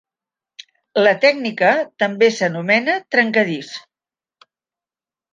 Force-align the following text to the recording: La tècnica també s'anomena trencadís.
La 1.01 1.11
tècnica 1.25 1.67
també 2.03 2.29
s'anomena 2.37 2.95
trencadís. 3.17 3.69